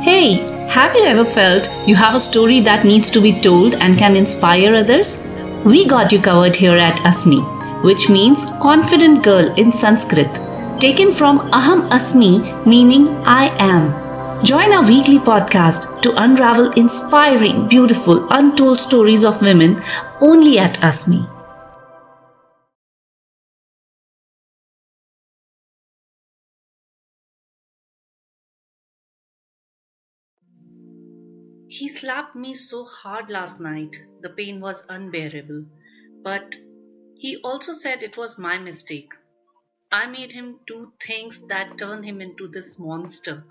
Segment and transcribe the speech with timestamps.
[0.00, 0.34] Hey,
[0.68, 4.14] have you ever felt you have a story that needs to be told and can
[4.14, 5.26] inspire others?
[5.64, 7.42] We got you covered here at Asmee,
[7.82, 10.32] which means confident girl in Sanskrit,
[10.78, 14.44] taken from Aham Asmi, meaning I am.
[14.44, 19.80] Join our weekly podcast to unravel inspiring, beautiful, untold stories of women
[20.20, 21.37] only at Asmee.
[31.70, 35.66] He slapped me so hard last night, the pain was unbearable.
[36.22, 36.56] But
[37.14, 39.12] he also said it was my mistake.
[39.92, 43.44] I made him do things that turned him into this monster.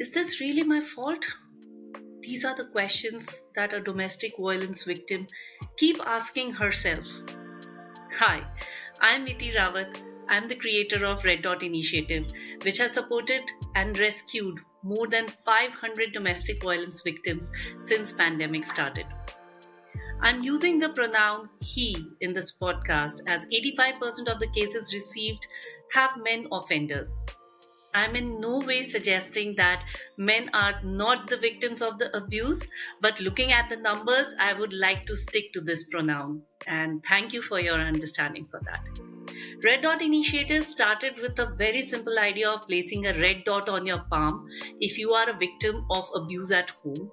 [0.00, 1.24] Is this really my fault?
[2.22, 5.28] These are the questions that a domestic violence victim
[5.76, 7.06] keep asking herself.
[8.18, 8.44] Hi,
[9.00, 10.00] I'm Iti Rawat.
[10.28, 12.26] I'm the creator of Red Dot Initiative,
[12.62, 13.42] which has supported
[13.76, 17.50] and rescued more than 500 domestic violence victims
[17.80, 19.06] since pandemic started.
[20.20, 25.46] I'm using the pronoun he in this podcast as 85% of the cases received
[25.92, 27.24] have men offenders.
[27.94, 29.84] I'm in no way suggesting that
[30.16, 32.66] men are not the victims of the abuse,
[33.00, 36.42] but looking at the numbers, I would like to stick to this pronoun.
[36.66, 39.17] And thank you for your understanding for that.
[39.62, 43.86] Red Dot Initiative started with a very simple idea of placing a red dot on
[43.86, 44.46] your palm
[44.80, 47.10] if you are a victim of abuse at home.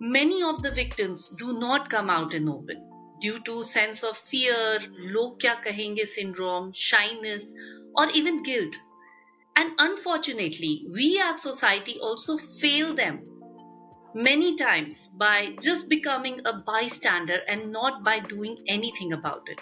[0.00, 2.84] Many of the victims do not come out in open
[3.20, 7.52] due to sense of fear, log kya kahenge syndrome, shyness,
[7.96, 8.76] or even guilt.
[9.56, 13.26] And unfortunately, we as society also fail them
[14.14, 19.58] many times by just becoming a bystander and not by doing anything about it.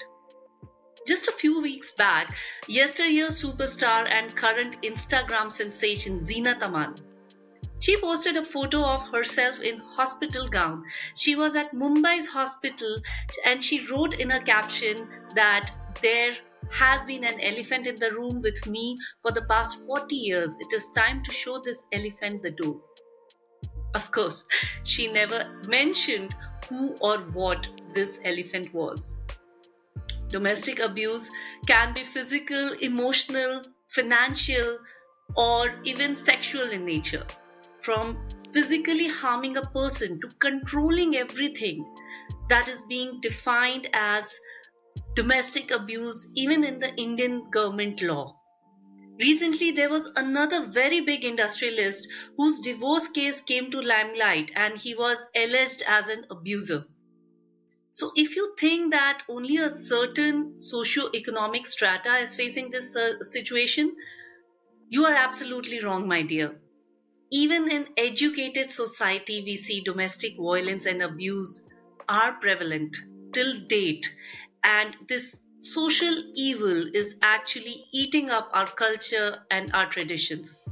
[1.07, 6.97] Just a few weeks back, yesteryear's superstar and current Instagram sensation Zeenat Aman
[7.79, 10.85] she posted a photo of herself in hospital gown.
[11.15, 13.01] She was at Mumbai's hospital
[13.45, 16.33] and she wrote in a caption that there
[16.71, 20.57] has been an elephant in the room with me for the past 40 years.
[20.59, 22.81] It is time to show this elephant the door.
[23.95, 24.47] Of course,
[24.83, 26.35] she never mentioned
[26.69, 29.19] who or what this elephant was.
[30.31, 31.31] Domestic abuse
[31.67, 34.79] can be physical, emotional, financial,
[35.37, 37.27] or even sexual in nature.
[37.83, 38.19] From
[38.53, 41.85] physically harming a person to controlling everything
[42.49, 44.39] that is being defined as
[45.15, 48.37] domestic abuse, even in the Indian government law.
[49.19, 52.07] Recently, there was another very big industrialist
[52.37, 56.85] whose divorce case came to limelight and he was alleged as an abuser.
[57.97, 63.97] So, if you think that only a certain socio-economic strata is facing this uh, situation,
[64.91, 66.61] you are absolutely wrong, my dear.
[67.33, 71.67] Even in educated society, we see domestic violence and abuse
[72.07, 72.99] are prevalent
[73.33, 74.15] till date,
[74.63, 80.63] and this social evil is actually eating up our culture and our traditions.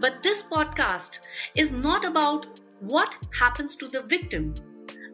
[0.00, 1.20] But this podcast
[1.54, 4.56] is not about what happens to the victim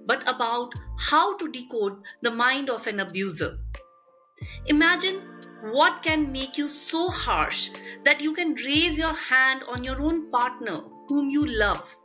[0.06, 3.58] but about how to decode the mind of an abuser.
[4.66, 5.22] Imagine
[5.72, 7.70] what can make you so harsh
[8.04, 11.96] that you can raise your hand on your own partner whom you love.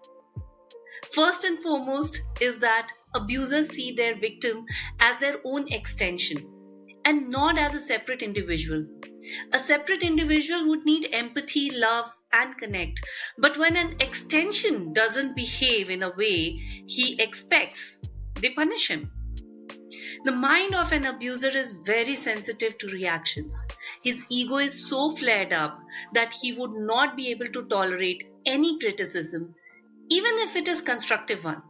[1.13, 4.65] First and foremost is that abusers see their victim
[4.99, 6.47] as their own extension
[7.05, 8.85] and not as a separate individual.
[9.51, 13.01] A separate individual would need empathy, love, and connect.
[13.37, 16.51] But when an extension doesn't behave in a way
[16.87, 17.97] he expects,
[18.35, 19.11] they punish him.
[20.25, 23.63] The mind of an abuser is very sensitive to reactions.
[24.03, 25.79] His ego is so flared up
[26.13, 29.55] that he would not be able to tolerate any criticism,
[30.09, 31.61] even if it is constructive one.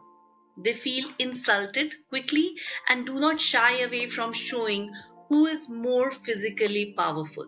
[0.58, 2.56] They feel insulted quickly
[2.90, 4.92] and do not shy away from showing
[5.30, 7.48] who is more physically powerful.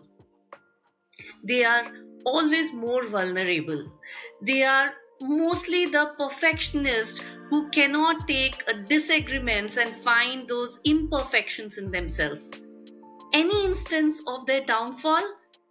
[1.42, 1.90] They are
[2.24, 3.92] always more vulnerable.
[4.40, 12.50] They are mostly the perfectionist who cannot take disagreements and find those imperfections in themselves.
[13.32, 15.22] Any instance of their downfall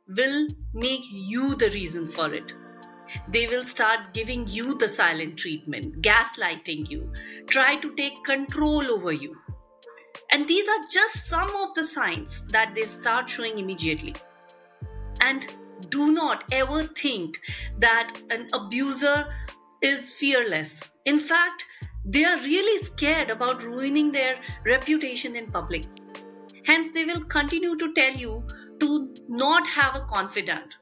[0.07, 2.53] will make you the reason for it.
[3.27, 7.11] They will start giving you the silent treatment, gaslighting you,
[7.47, 9.35] try to take control over you.
[10.31, 14.15] And these are just some of the signs that they start showing immediately.
[15.19, 15.45] And
[15.89, 17.39] do not ever think
[17.79, 19.25] that an abuser
[19.81, 20.89] is fearless.
[21.05, 21.65] In fact,
[22.05, 25.85] they are really scared about ruining their reputation in public.
[26.65, 28.47] Hence, they will continue to tell you
[28.79, 30.75] to not have a confidant,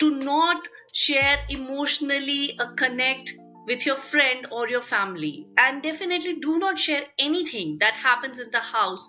[0.00, 3.34] to not share emotionally a connect
[3.66, 8.50] with your friend or your family, and definitely do not share anything that happens in
[8.50, 9.08] the house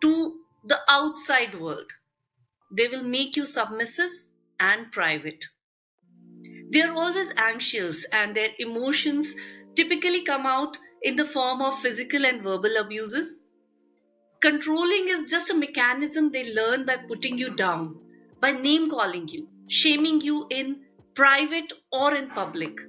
[0.00, 1.90] to the outside world.
[2.70, 4.10] They will make you submissive
[4.64, 5.46] and private.
[6.70, 9.34] They are always anxious, and their emotions
[9.74, 13.40] typically come out in the form of physical and verbal abuses.
[14.40, 17.96] Controlling is just a mechanism they learn by putting you down,
[18.40, 20.80] by name calling you, shaming you in
[21.14, 22.80] private or in public.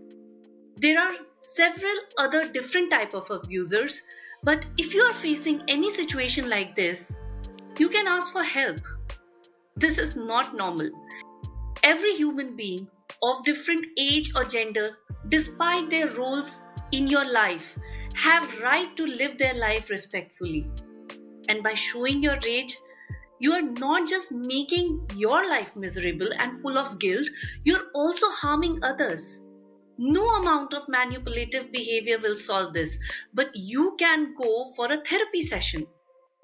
[0.78, 4.02] There are several other different type of abusers,
[4.44, 7.16] but if you are facing any situation like this,
[7.78, 8.82] you can ask for help.
[9.76, 10.90] This is not normal.
[11.86, 12.88] Every human being
[13.22, 14.98] of different age or gender,
[15.30, 16.62] despite their roles
[16.92, 17.78] in your life,
[18.16, 20.68] have right to live their life respectfully.
[21.48, 22.76] And by showing your rage,
[23.40, 27.30] you are not just making your life miserable and full of guilt,
[27.64, 29.44] you're also harming others.
[30.00, 32.98] No amount of manipulative behavior will solve this,
[33.32, 35.86] but you can go for a therapy session.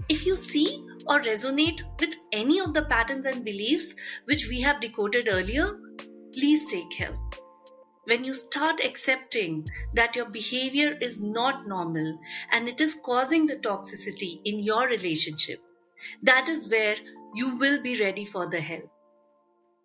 [0.10, 3.96] If you see or resonate with any of the patterns and beliefs
[4.26, 5.78] which we have decoded earlier,
[6.34, 7.36] please take help.
[8.06, 12.20] When you start accepting that your behavior is not normal
[12.52, 15.62] and it is causing the toxicity in your relationship,
[16.24, 16.96] that is where
[17.36, 18.90] you will be ready for the help.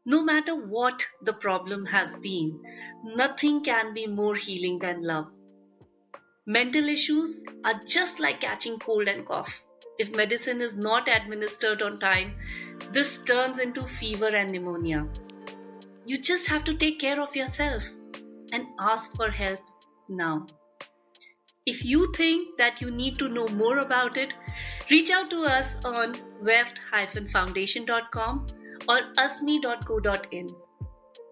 [0.06, 2.60] No matter what the problem has been,
[3.04, 5.26] nothing can be more healing than love.
[6.46, 9.62] Mental issues are just like catching cold and cough.
[9.98, 12.34] If medicine is not administered on time,
[12.92, 15.08] this turns into fever and pneumonia.
[16.04, 17.88] You just have to take care of yourself
[18.52, 19.60] and ask for help
[20.08, 20.46] now.
[21.66, 24.34] If you think that you need to know more about it,
[24.88, 28.46] reach out to us on weft-foundation.com
[28.88, 30.54] or asmee.co.in.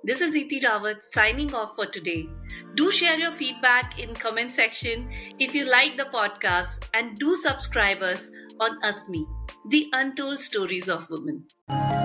[0.06, 2.28] This is Iti Rawat signing off for today.
[2.74, 5.08] Do share your feedback in comment section
[5.38, 8.30] if you like the podcast and do subscribe us
[8.60, 9.24] on Asmee,
[9.70, 11.44] the untold stories of women.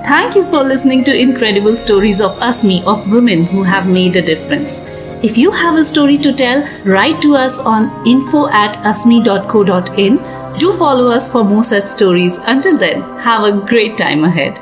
[0.06, 4.22] Thank you for listening to incredible stories of Asmee of women who have made a
[4.22, 4.88] difference.
[5.22, 10.58] If you have a story to tell, write to us on info at asmee.co.in.
[10.58, 12.38] Do follow us for more such stories.
[12.46, 14.58] Until then, have a great time ahead.